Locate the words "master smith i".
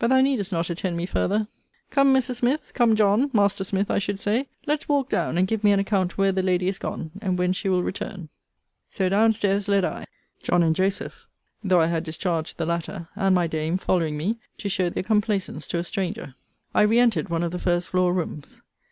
3.32-3.98